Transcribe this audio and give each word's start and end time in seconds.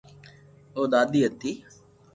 او 0.75 0.81
ڌادي 0.91 1.19
ھتي 1.25 1.51